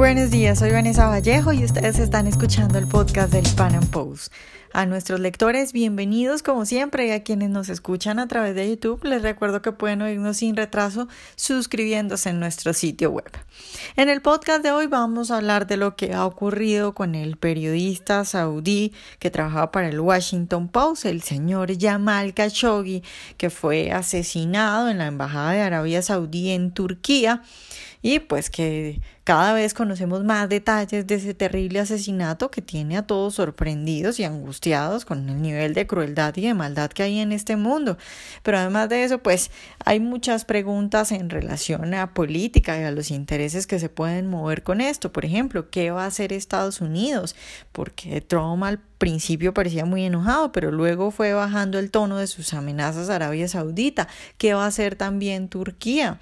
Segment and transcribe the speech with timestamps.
[0.00, 4.32] Buenos días, soy Vanessa Vallejo y ustedes están escuchando el podcast del Pan Am Post.
[4.72, 9.04] A nuestros lectores, bienvenidos como siempre y a quienes nos escuchan a través de YouTube,
[9.04, 13.30] les recuerdo que pueden oírnos sin retraso suscribiéndose en nuestro sitio web.
[13.94, 17.36] En el podcast de hoy vamos a hablar de lo que ha ocurrido con el
[17.36, 23.02] periodista saudí que trabajaba para el Washington Post, el señor Jamal Khashoggi,
[23.36, 27.42] que fue asesinado en la Embajada de Arabia Saudí en Turquía
[28.02, 33.06] y pues que cada vez conocemos más detalles de ese terrible asesinato que tiene a
[33.06, 37.32] todos sorprendidos y angustiados con el nivel de crueldad y de maldad que hay en
[37.32, 37.98] este mundo.
[38.42, 39.50] Pero además de eso, pues
[39.84, 44.62] hay muchas preguntas en relación a política y a los intereses que se pueden mover
[44.62, 45.12] con esto.
[45.12, 47.36] Por ejemplo, ¿qué va a hacer Estados Unidos?
[47.72, 52.52] Porque Trump al principio parecía muy enojado, pero luego fue bajando el tono de sus
[52.52, 54.08] amenazas a Arabia Saudita.
[54.36, 56.20] ¿Qué va a hacer también Turquía?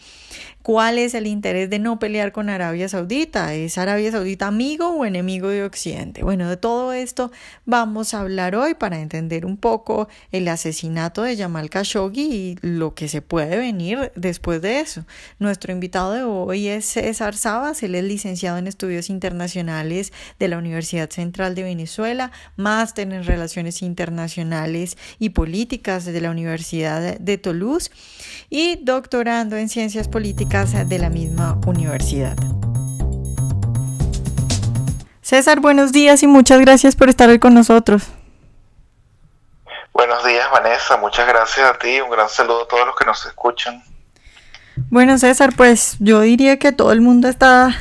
[0.63, 3.55] ¿Cuál es el interés de no pelear con Arabia Saudita?
[3.55, 6.23] ¿Es Arabia Saudita amigo o enemigo de Occidente?
[6.23, 7.31] Bueno, de todo esto
[7.65, 12.95] vamos a hablar hoy para entender un poco el asesinato de Jamal Khashoggi y lo
[12.95, 15.05] que se puede venir después de eso.
[15.39, 20.59] Nuestro invitado de hoy es César Sabas, él es licenciado en estudios internacionales de la
[20.59, 27.91] Universidad Central de Venezuela, máster en Relaciones Internacionales y Políticas de la Universidad de Toulouse
[28.51, 32.37] y doctorando en Ciencias Políticas de la misma universidad.
[35.29, 38.05] César, buenos días y muchas gracias por estar hoy con nosotros.
[39.93, 40.97] Buenos días, Vanessa.
[40.97, 42.01] Muchas gracias a ti.
[42.01, 43.83] Un gran saludo a todos los que nos escuchan.
[44.89, 47.77] Bueno, César, pues yo diría que todo el mundo está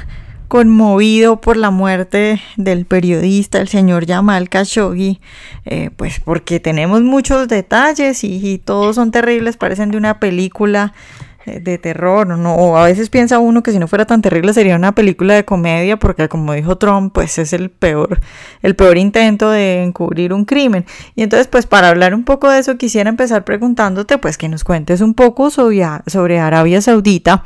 [0.49, 5.21] conmovido por la muerte del periodista, el señor Yamal Khashoggi,
[5.63, 10.93] eh, pues porque tenemos muchos detalles y, todos son terribles, parecen de una película
[11.47, 12.55] de terror, ¿no?
[12.55, 15.45] O a veces piensa uno que si no fuera tan terrible sería una película de
[15.45, 18.19] comedia, porque como dijo Trump, pues es el peor,
[18.61, 20.85] el peor intento de encubrir un crimen.
[21.15, 24.63] Y entonces, pues para hablar un poco de eso, quisiera empezar preguntándote, pues que nos
[24.63, 27.43] cuentes un poco sobre, sobre Arabia Saudita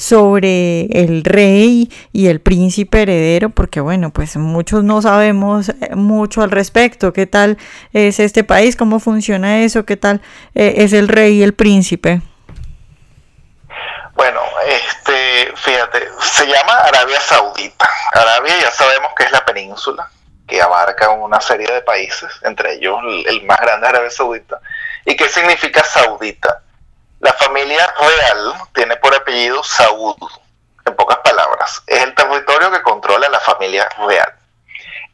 [0.00, 6.40] sobre el rey y el príncipe heredero, porque bueno, pues muchos no sabemos eh, mucho
[6.40, 7.58] al respecto, qué tal
[7.92, 10.22] es este país, cómo funciona eso, qué tal
[10.54, 12.22] eh, es el rey y el príncipe.
[14.20, 17.88] Bueno, este, fíjate, se llama Arabia Saudita.
[18.12, 20.10] Arabia ya sabemos que es la península
[20.46, 24.60] que abarca una serie de países, entre ellos el más grande Arabia Saudita.
[25.06, 26.60] ¿Y qué significa saudita?
[27.20, 30.18] La familia real tiene por apellido Saud,
[30.84, 31.82] en pocas palabras.
[31.86, 34.34] Es el territorio que controla la familia real.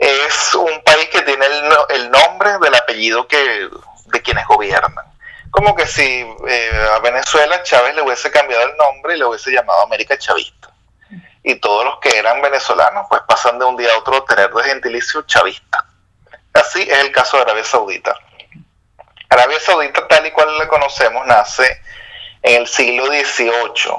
[0.00, 1.46] Es un país que tiene
[1.90, 3.70] el, nombre del apellido que,
[4.06, 5.05] de quienes gobiernan.
[5.56, 9.50] Como que si eh, a Venezuela Chávez le hubiese cambiado el nombre y le hubiese
[9.50, 10.68] llamado América Chavista.
[11.42, 14.52] Y todos los que eran venezolanos pues pasan de un día a otro a tener
[14.52, 15.86] de gentilicio chavista.
[16.52, 18.14] Así es el caso de Arabia Saudita.
[19.30, 21.80] Arabia Saudita, tal y cual la conocemos, nace
[22.42, 23.94] en el siglo XVIII.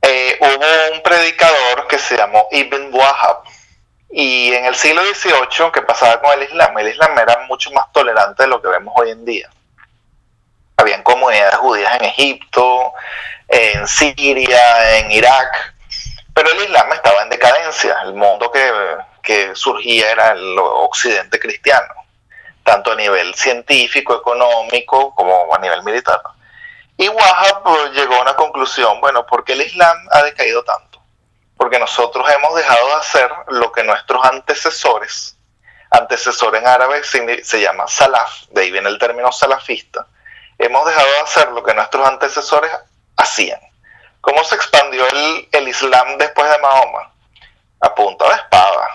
[0.00, 3.42] Eh, hubo un predicador que se llamó Ibn Wahab.
[4.10, 6.78] Y en el siglo XVIII, ¿qué pasaba con el Islam?
[6.78, 9.50] El Islam era mucho más tolerante de lo que vemos hoy en día.
[10.76, 12.92] Habían comunidades judías en Egipto,
[13.48, 15.74] en Siria, en Irak,
[16.34, 17.96] pero el Islam estaba en decadencia.
[18.04, 18.72] El mundo que,
[19.22, 22.02] que surgía era el occidente cristiano
[22.62, 26.20] tanto a nivel científico, económico, como a nivel militar.
[26.96, 31.00] Y Wahab pues, llegó a una conclusión, bueno, ¿por qué el Islam ha decaído tanto?
[31.56, 35.36] Porque nosotros hemos dejado de hacer lo que nuestros antecesores,
[35.90, 40.06] antecesor en árabe se, llama salaf, de ahí viene el término salafista,
[40.64, 42.70] hemos dejado de hacer lo que nuestros antecesores
[43.16, 43.60] hacían.
[44.20, 45.04] ¿Cómo se expandió
[45.52, 47.12] el, Islam después de Mahoma?
[47.80, 48.88] A punta de espada,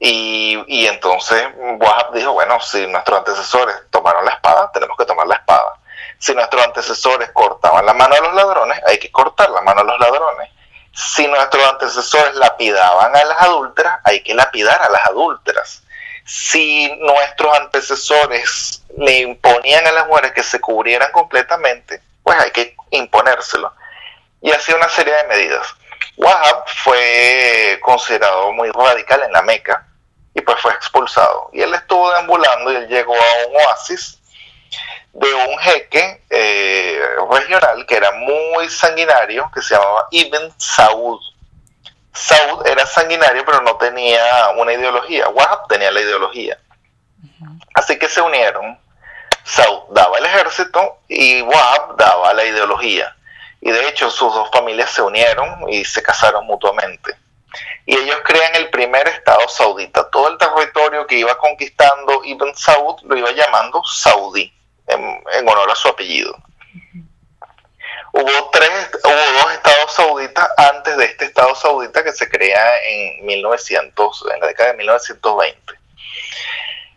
[0.00, 5.26] y, y entonces Wahab dijo, bueno, si nuestros antecesores tomaron la espada, tenemos que tomar
[5.26, 5.80] la espada.
[6.18, 9.84] Si nuestros antecesores cortaban la mano a los ladrones, hay que cortar la mano a
[9.84, 10.50] los ladrones.
[10.92, 15.83] Si nuestros antecesores lapidaban a las adúlteras, hay que lapidar a las adúlteras.
[16.24, 22.76] Si nuestros antecesores le imponían a las mujeres que se cubrieran completamente, pues hay que
[22.90, 23.72] imponérselo.
[24.40, 25.66] Y así una serie de medidas.
[26.16, 29.86] Wahab fue considerado muy radical en la Meca
[30.34, 31.50] y pues fue expulsado.
[31.52, 34.18] Y él estuvo deambulando y él llegó a un oasis
[35.12, 37.00] de un jeque eh,
[37.30, 41.20] regional que era muy sanguinario, que se llamaba Ibn Saud.
[42.14, 45.28] Saud era sanguinario, pero no tenía una ideología.
[45.28, 46.58] Wahab tenía la ideología.
[47.74, 48.78] Así que se unieron.
[49.44, 53.14] Saud daba el ejército y Wahab daba la ideología
[53.60, 57.14] Y de hecho sus dos familias se unieron y se casaron mutuamente.
[57.86, 60.08] Y ellos crean el primer Estado saudita.
[60.10, 64.52] Todo el territorio que iba conquistando Ibn Saud lo iba llamando Saudí,
[64.86, 66.34] en, honor a su apellido.
[68.16, 73.26] Hubo, tres, hubo dos estados sauditas antes de este estado saudita que se crea en
[73.26, 75.74] 1900, en la década de 1920.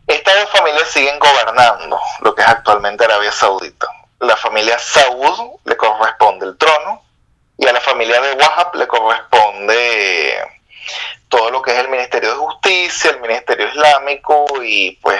[0.06, 3.88] Estas dos familias siguen gobernando lo que es actualmente Arabia Saudita.
[4.19, 7.04] La familia Saud le corresponde el trono
[7.58, 10.38] y a la familia de Wahab le corresponde
[11.30, 15.19] todo lo que es el Ministerio de Justicia, el Ministerio Islámico y pues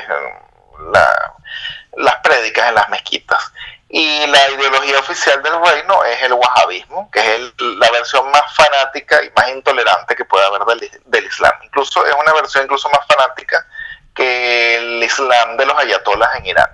[1.96, 3.52] las prédicas en las mezquitas.
[3.90, 9.24] Y la ideología oficial del reino es el wahabismo, que es la versión más fanática
[9.24, 11.54] y más intolerante que puede haber del, del Islam.
[11.64, 13.66] Incluso es una versión incluso más fanática
[14.14, 16.70] que el Islam de los ayatolas en Irán.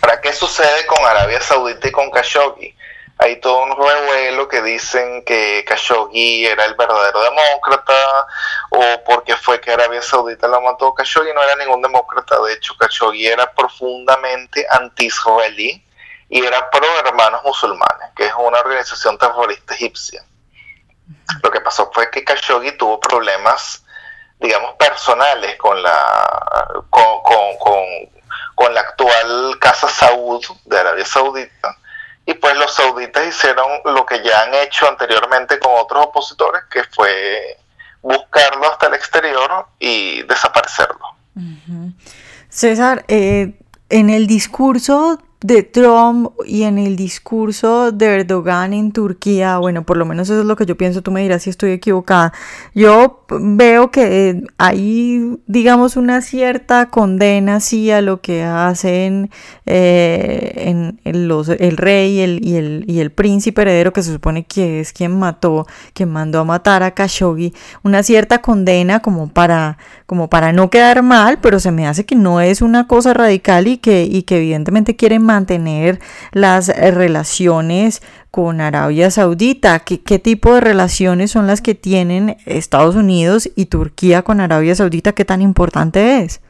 [0.00, 2.74] ¿Para qué sucede con Arabia Saudita y con Khashoggi?
[3.18, 8.26] Hay todo un revuelo que dicen que Khashoggi era el verdadero demócrata
[8.70, 10.92] o porque fue que Arabia Saudita lo mató.
[10.94, 15.84] Khashoggi no era ningún demócrata, de hecho Khashoggi era profundamente anti-israelí
[16.28, 20.24] y era pro hermanos musulmanes, que es una organización terrorista egipcia.
[21.42, 23.82] Lo que pasó fue que Khashoggi tuvo problemas
[24.42, 27.56] digamos, personales con la, con, con,
[28.54, 31.76] con, la actual Casa Saud de Arabia Saudita.
[32.24, 36.84] Y pues los sauditas hicieron lo que ya han hecho anteriormente con otros opositores, que
[36.84, 37.58] fue
[38.00, 41.06] buscarlo hasta el exterior y desaparecerlo.
[42.48, 43.58] César, eh,
[43.88, 49.96] en el discurso de Trump y en el discurso de Erdogan en Turquía, bueno, por
[49.96, 52.32] lo menos eso es lo que yo pienso, tú me dirás si estoy equivocada.
[52.74, 59.30] Yo veo que hay, digamos, una cierta condena, sí, a lo que hacen
[59.66, 64.44] eh, en, los, el rey el, y, el, y el príncipe heredero, que se supone
[64.44, 67.52] que es quien mató, quien mandó a matar a Khashoggi,
[67.82, 72.14] una cierta condena como para, como para no quedar mal, pero se me hace que
[72.14, 76.00] no es una cosa radical y que, y que evidentemente quieren mantener
[76.32, 79.80] las eh, relaciones con Arabia Saudita.
[79.80, 84.74] ¿Qué, ¿Qué, tipo de relaciones son las que tienen Estados Unidos y Turquía con Arabia
[84.74, 85.12] Saudita?
[85.12, 86.40] ¿Qué tan importante es?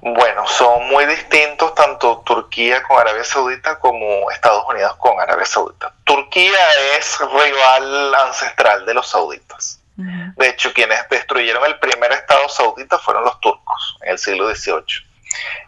[0.00, 5.94] Bueno, son muy distintos tanto Turquía con Arabia Saudita como Estados Unidos con Arabia Saudita.
[6.02, 6.58] Turquía
[6.98, 9.78] es rival ancestral de los sauditas.
[9.94, 15.11] De hecho, quienes destruyeron el primer Estado saudita fueron los turcos en el siglo XVIII.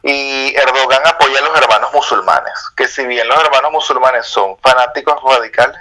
[0.02, 5.20] Y Erdogan apoya a los hermanos musulmanes, que si bien los hermanos musulmanes son fanáticos
[5.22, 5.80] radicales,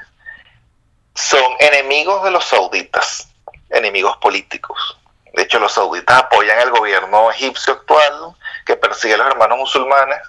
[1.15, 3.27] son enemigos de los sauditas,
[3.69, 4.97] enemigos políticos.
[5.33, 8.35] De hecho, los sauditas apoyan el gobierno egipcio actual,
[8.65, 10.19] que persigue a los hermanos musulmanes.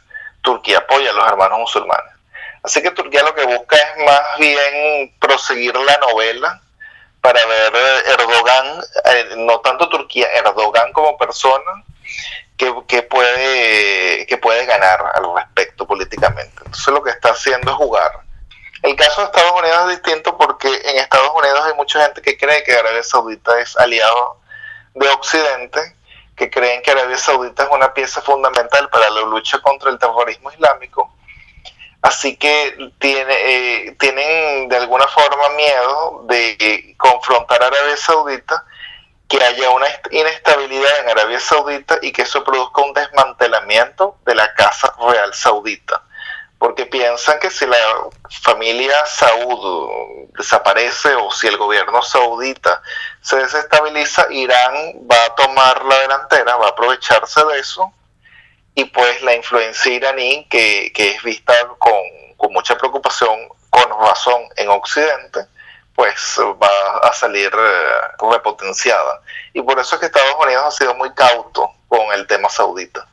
[0.41, 2.13] Turquía apoya a los hermanos musulmanes.
[2.63, 6.61] Así que Turquía lo que busca es más bien proseguir la novela
[7.21, 7.75] para ver
[8.07, 11.85] Erdogan, eh, no tanto Turquía, Erdogan como persona,
[12.57, 16.55] que, puede, que puede ganar al respecto políticamente.
[16.59, 18.21] Entonces lo que está haciendo es jugar.
[18.83, 22.37] El caso de Estados Unidos es distinto porque en Estados Unidos hay mucha gente que
[22.37, 24.41] cree que Arabia Saudita es aliado
[24.95, 25.97] de Occidente,
[26.37, 30.51] que creen que Arabia Saudita es una pieza fundamental para la lucha contra el terrorismo
[30.53, 31.13] islámico.
[32.03, 38.65] Así que tiene, eh, tienen de alguna forma miedo de confrontar a Arabia Saudita
[39.39, 44.53] que haya una inestabilidad en Arabia Saudita y que eso produzca un desmantelamiento de la
[44.55, 46.03] Casa Real Saudita.
[46.59, 47.77] Porque piensan que si la
[48.43, 52.81] familia Saud desaparece o si el gobierno saudita
[53.21, 54.75] se desestabiliza, Irán
[55.11, 57.93] va a tomar la delantera, va a aprovecharse de eso
[58.77, 61.93] y pues la influencia iraní, que, es vista con,
[62.37, 65.47] con mucha preocupación, con razón en Occidente,
[65.95, 69.21] pues va a salir eh, repotenciada.
[69.53, 73.07] Y por eso es que Estados Unidos ha sido muy cauto con el tema saudita.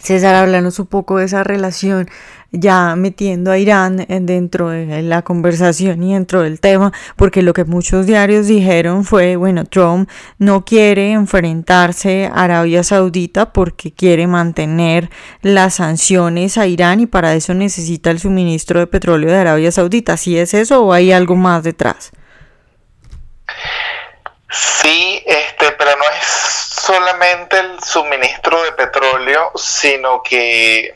[0.00, 2.08] César, háblanos un poco de esa relación
[2.50, 7.64] ya metiendo a Irán dentro de la conversación y dentro del tema, porque lo que
[7.64, 15.10] muchos diarios dijeron fue, bueno, Trump no quiere enfrentarse a Arabia Saudita porque quiere mantener
[15.42, 20.16] las sanciones a Irán y para eso necesita el suministro de petróleo de Arabia Saudita.
[20.16, 22.12] ¿Sí es eso o hay algo más detrás?
[24.50, 30.94] Sí, este, pero no es solamente el suministro de petróleo, sino que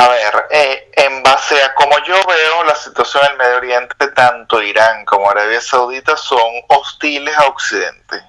[0.00, 4.08] a ver, eh, en base a como yo veo la situación en el Medio Oriente,
[4.14, 8.22] tanto Irán como Arabia Saudita son hostiles a Occidente.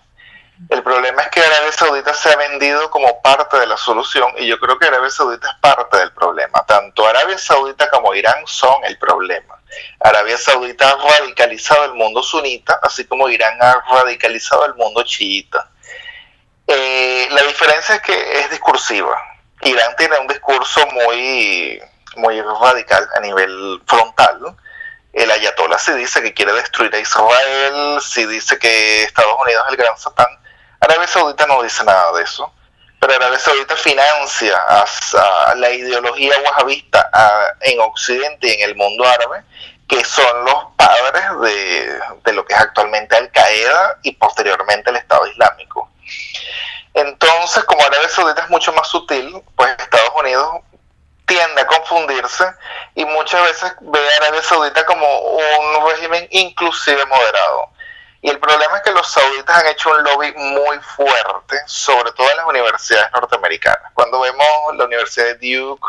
[0.68, 4.48] El problema es que Arabia Saudita se ha vendido como parte de la solución y
[4.48, 6.66] yo creo que Arabia Saudita es parte del problema.
[6.66, 9.62] Tanto Arabia Saudita como Irán son el problema.
[10.00, 15.70] Arabia Saudita ha radicalizado el mundo sunita, así como Irán ha radicalizado el mundo chiita.
[16.66, 19.29] Eh, la diferencia es que es discursiva.
[19.62, 21.82] Irán tiene un discurso muy,
[22.16, 24.56] muy radical a nivel frontal.
[25.14, 29.72] El ayatollah sí dice que quiere destruir a Israel, sí dice que Estados Unidos es
[29.72, 30.28] el gran satán,
[30.82, 32.54] Arabia Saudita no dice nada de eso,
[33.00, 37.10] pero Arabia Saudita financia a, la ideología wahabista
[37.62, 39.44] en Occidente y en el mundo árabe,
[39.88, 44.98] que son los padres de, de lo que es actualmente Al Qaeda y posteriormente el
[44.98, 45.26] Estado.
[47.50, 50.58] Entonces, como Arabia Saudita es mucho más sutil, pues Estados Unidos
[51.26, 52.46] tiende a confundirse
[52.94, 57.72] y muchas veces ve a Arabia Saudita como un régimen inclusive moderado.
[58.22, 62.30] Y el problema es que los sauditas han hecho un lobby muy fuerte, sobre todo
[62.30, 63.94] en las universidades norteamericanas.
[63.96, 65.88] Cuando vemos la Universidad de Duke,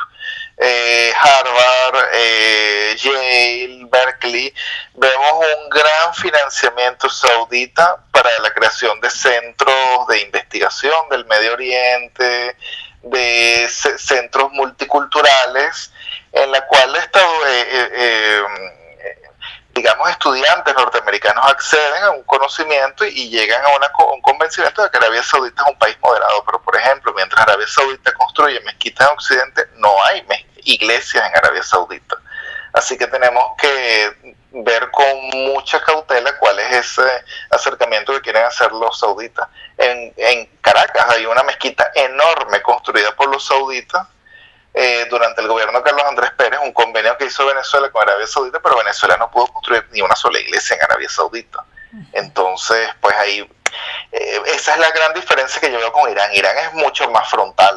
[0.63, 4.55] eh, Harvard, eh, Yale, Berkeley,
[4.95, 12.57] vemos un gran financiamiento saudita para la creación de centros de investigación del Medio Oriente,
[13.03, 15.93] de centros multiculturales,
[16.33, 17.33] en la cual Estado...
[17.47, 18.43] Eh,
[19.73, 24.99] digamos, estudiantes norteamericanos acceden a un conocimiento y llegan a, una, un convencimiento de que
[24.99, 26.45] Arabia Saudita es un país moderado.
[26.45, 30.23] Pero, por ejemplo, mientras Arabia Saudita construye mezquitas en Occidente, no hay
[30.65, 32.17] iglesias en Arabia Saudita.
[32.73, 38.73] Así que tenemos que ver con mucha cautela cuál es ese acercamiento que quieren hacer
[38.73, 39.49] los sauditas.
[39.77, 44.07] En, en Caracas hay una mezquita enorme construida por los sauditas
[44.73, 48.27] eh, durante el gobierno de Carlos Andrés Pérez un convenio que hizo Venezuela con Arabia
[48.27, 51.65] Saudita, pero Venezuela no pudo construir ni una sola iglesia en Arabia Saudita.
[52.13, 53.41] Entonces, pues ahí,
[54.13, 56.33] eh, esa es la gran diferencia que yo veo con Irán.
[56.35, 57.77] Irán es mucho más frontal,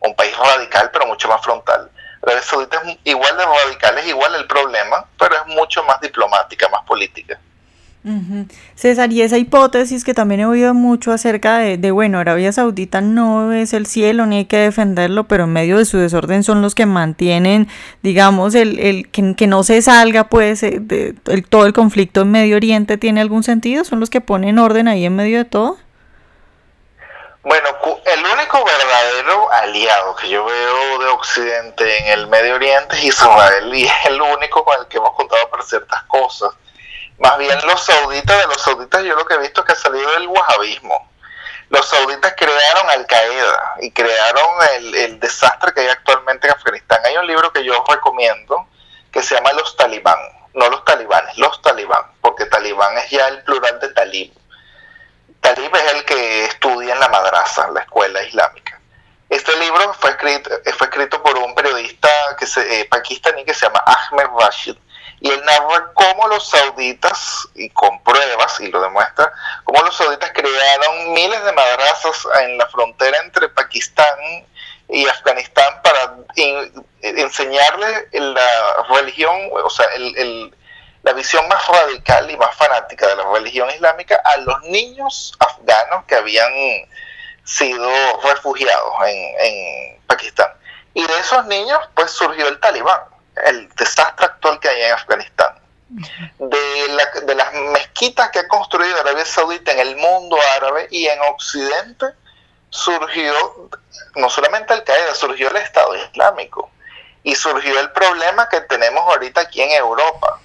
[0.00, 1.88] un país radical, pero mucho más frontal.
[2.22, 6.68] Arabia Saudita es igual de radical, es igual el problema, pero es mucho más diplomática,
[6.68, 7.38] más política.
[8.74, 13.00] César, y esa hipótesis que también he oído mucho acerca de, de, bueno, Arabia Saudita
[13.00, 16.62] no es el cielo ni hay que defenderlo, pero en medio de su desorden son
[16.62, 17.68] los que mantienen,
[18.02, 22.22] digamos, el, el que, que no se salga, pues, eh, de, el, todo el conflicto
[22.22, 25.44] en Medio Oriente tiene algún sentido, son los que ponen orden ahí en medio de
[25.44, 25.78] todo.
[27.42, 27.68] Bueno,
[28.04, 33.74] el único verdadero aliado que yo veo de Occidente en el Medio Oriente es Israel
[33.74, 36.52] y es el único con el que hemos contado para ciertas cosas
[37.22, 39.76] más bien los sauditas, de los sauditas yo lo que he visto es que ha
[39.76, 41.08] salido del wahabismo.
[41.68, 46.98] Los sauditas crearon Al Qaeda y crearon el, desastre que hay actualmente en Afganistán.
[47.04, 48.66] Hay un libro que yo recomiendo
[49.12, 50.18] que se llama Los Talibán,
[50.54, 54.32] no los talibanes, los talibán, porque talibán es ya el plural de talib.
[55.42, 58.80] Talib es el que estudia en la madraza, la escuela islámica.
[59.28, 62.08] Este libro fue escrito, fue escrito por un periodista
[62.38, 64.76] que se, eh, pakistaní que se llama Ahmed Rashid
[65.22, 69.32] y él narra cómo los sauditas, y con pruebas, y lo demuestra,
[69.62, 74.18] cómo los sauditas crearon miles de madrazas en la frontera entre Pakistán
[74.88, 76.16] y Afganistán para
[77.02, 79.86] enseñarle la religión, o sea,
[81.02, 86.04] la visión más radical y más fanática de la religión islámica a los niños afganos
[86.06, 86.52] que habían
[87.44, 87.90] sido
[88.22, 90.52] refugiados en, en Pakistán.
[90.94, 93.00] Y de esos niños, pues surgió el talibán
[93.44, 95.54] el desastre actual que hay en Afganistán,
[95.88, 101.20] de, de las mezquitas que ha construido Arabia Saudita en el mundo árabe y en
[101.22, 102.06] Occidente,
[102.70, 103.34] surgió
[104.14, 106.70] no solamente Al Qaeda, surgió el Estado Islámico
[107.22, 110.40] y surgió el problema que tenemos ahorita aquí en Europa.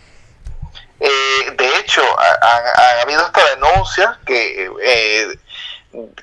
[1.00, 5.40] Eh, de hecho, ha, habido esta denuncia que eh,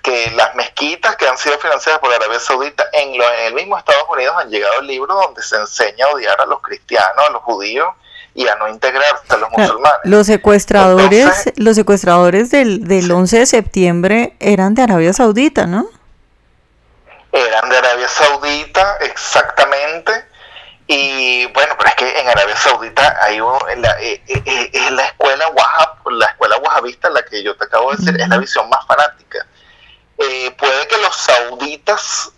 [0.03, 4.35] que las mezquitas que han sido financiadas por Arabia Saudita en, el mismo Estados Unidos
[4.39, 7.89] han llegado libros donde se enseña a odiar a los cristianos, a los judíos
[8.35, 10.01] y a no integrarse a los musulmanes.
[10.05, 15.87] Los secuestradores, los secuestradores del, del 11 de septiembre eran de Arabia Saudita, ¿no?
[17.33, 20.13] Eran de Arabia Saudita, exactamente.
[20.87, 25.05] Y bueno, pero es que en Arabia Saudita hay la, eh, eh, eh, es la
[25.07, 28.69] escuela wahab, la escuela wahabista, la que yo te acabo de decir, es la visión
[28.69, 29.47] más fanática.
[30.19, 32.31] Eh, puede que los sauditas,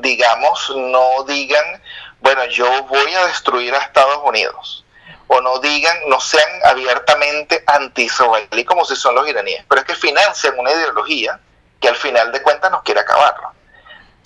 [0.00, 1.82] digamos, no digan,
[2.20, 4.84] bueno, yo voy a destruir a Estados Unidos,
[5.28, 9.94] o no digan, no sean abiertamente anti-israelí como si son los iraníes, pero es que
[9.94, 11.38] financian una ideología
[11.80, 13.34] que al final de cuentas nos quiere acabar.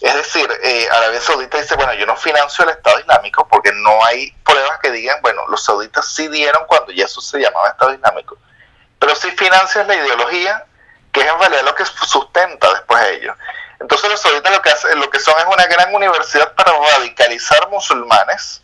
[0.00, 4.04] Es decir, eh, Arabia Saudita dice, bueno, yo no financio el Estado Islámico porque no
[4.04, 7.94] hay pruebas que digan, bueno, los sauditas sí dieron cuando ya eso se llamaba Estado
[7.94, 8.36] Islámico,
[8.98, 10.66] pero sí financias la ideología
[11.12, 13.34] que es en realidad lo que sustenta después a ellos.
[13.80, 17.68] Entonces los sauditas lo que, hacen, lo que son es una gran universidad para radicalizar
[17.70, 18.62] musulmanes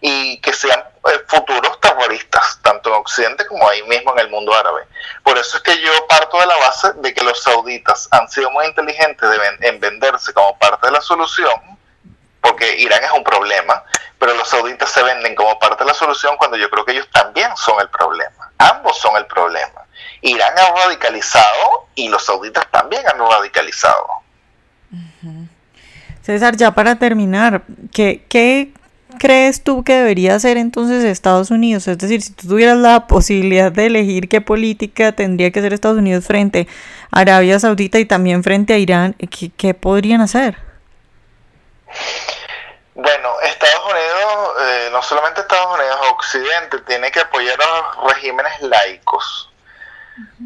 [0.00, 0.82] y que sean
[1.26, 4.82] futuros terroristas, tanto en Occidente como ahí mismo en el mundo árabe.
[5.22, 8.50] Por eso es que yo parto de la base de que los sauditas han sido
[8.50, 9.28] muy inteligentes
[9.60, 11.52] en venderse como parte de la solución,
[12.40, 13.82] porque Irán es un problema,
[14.18, 17.08] pero los sauditas se venden como parte de la solución cuando yo creo que ellos
[17.12, 18.52] también son el problema.
[18.58, 19.82] Ambos son el problema.
[20.20, 24.08] Irán ha radicalizado y los sauditas también han radicalizado.
[26.22, 28.72] César, ya para terminar, ¿qué, ¿qué
[29.18, 31.86] crees tú que debería hacer entonces Estados Unidos?
[31.88, 35.98] Es decir, si tú tuvieras la posibilidad de elegir qué política tendría que hacer Estados
[35.98, 36.66] Unidos frente
[37.10, 40.56] a Arabia Saudita y también frente a Irán, ¿qué, qué podrían hacer?
[42.94, 48.60] Bueno, Estados Unidos, eh, no solamente Estados Unidos, Occidente, tiene que apoyar a los regímenes
[48.60, 49.51] laicos,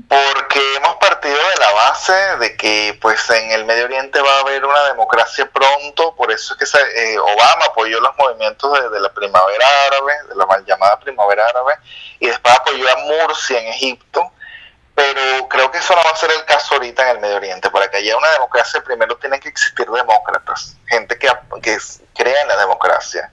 [0.08, 4.40] porque hemos partido de la base de que pues en el Medio Oriente va a
[4.40, 9.12] haber una democracia pronto, por eso es que eh, Obama apoyó los movimientos de, la
[9.12, 11.74] primavera árabe, de la mal llamada primavera árabe,
[12.20, 14.32] y después apoyó a Murcia en Egipto,
[14.94, 17.70] pero creo que eso no va a ser el caso ahorita en el Medio Oriente.
[17.70, 21.28] Para que haya una democracia, primero tienen que existir demócratas, gente que,
[21.60, 21.76] que
[22.14, 23.30] crea en la democracia.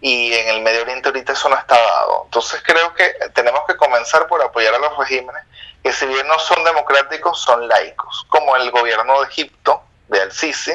[0.00, 2.22] Y en el Medio Oriente ahorita eso no está dado.
[2.26, 5.42] Entonces creo que tenemos que comenzar por apoyar a los regímenes
[5.82, 10.72] que si bien no son democráticos, son laicos, como el gobierno de Egipto, de Al-Sisi.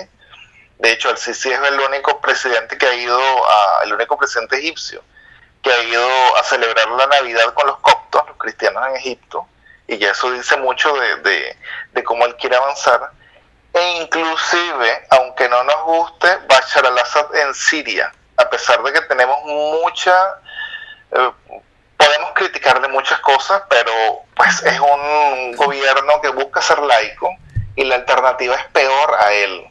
[0.80, 3.20] De hecho, Al-Sisi es el único presidente que ha ido,
[3.84, 5.02] el único presidente egipcio
[5.62, 9.48] que ha ido a celebrar la Navidad con los coptos, los cristianos en Egipto
[9.88, 11.56] y ya eso dice mucho de,
[11.94, 13.12] de, cómo él quiere avanzar.
[13.74, 19.38] E inclusive, aunque no nos guste, Bashar al-Assad en Siria, a pesar de que tenemos
[19.44, 20.40] mucha,
[21.12, 21.32] eh,
[21.98, 23.92] podemos criticarle muchas cosas, pero
[24.36, 27.30] pues es un gobierno que busca ser laico
[27.76, 29.68] y la alternativa es peor a él.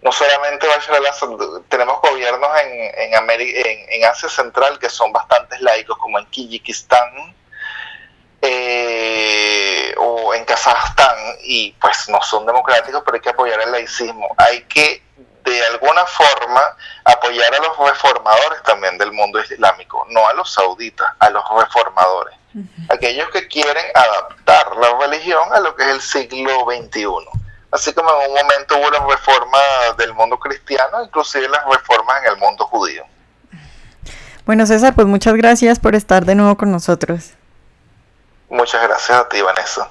[0.00, 0.68] No solamente
[1.68, 7.34] tenemos gobiernos en, en, en, en Asia Central que son bastante laicos, como en Kirguistán,
[8.40, 14.28] eh, o en Kazajstán y pues no son democráticos, pero hay que apoyar el laicismo.
[14.36, 15.02] Hay que
[15.44, 16.62] de alguna forma
[17.28, 22.34] apoyar a los reformadores también del mundo islámico, no a los sauditas, a los reformadores,
[22.88, 27.06] aquellos que quieren adaptar la religión a lo que es el siglo XXI.
[27.70, 29.58] Así como en un momento hubo la reforma
[29.98, 33.04] del mundo cristiano, inclusive las reformas en el mundo judío.
[34.46, 37.32] Bueno, César, pues muchas gracias por estar de nuevo con nosotros.
[38.48, 39.90] Muchas gracias a ti, Vanessa.